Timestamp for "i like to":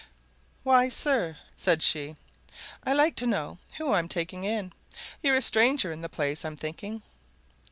2.83-3.27